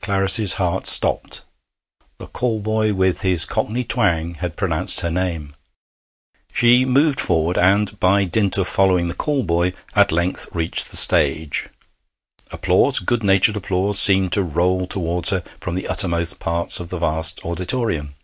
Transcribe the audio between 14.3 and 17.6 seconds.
to roll towards her from the uttermost parts of the vast